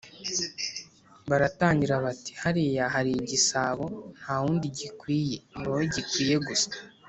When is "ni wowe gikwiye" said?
5.57-6.37